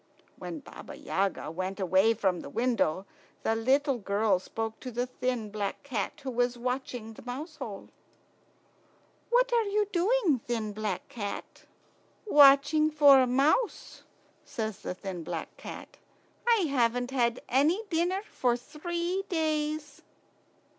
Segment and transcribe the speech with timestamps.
[0.35, 3.05] When Baba Yaga went away from the window,
[3.43, 7.87] the little girl spoke to the thin black cat who was watching the mouse hole.
[9.29, 11.67] "What are you doing, thin black cat?"
[12.25, 14.01] "Watching for a mouse,"
[14.43, 15.97] says the thin black cat.
[16.47, 20.01] "I haven't had any dinner for three days."